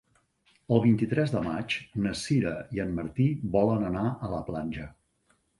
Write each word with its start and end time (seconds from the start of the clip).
El 0.77 0.79
vint-i-tres 0.85 1.33
de 1.35 1.43
maig 1.49 1.75
na 2.05 2.15
Sira 2.21 2.55
i 2.79 2.83
en 2.87 2.97
Martí 3.01 3.29
volen 3.59 3.89
anar 3.91 4.07
a 4.29 4.33
la 4.37 4.45
platja. 4.53 4.91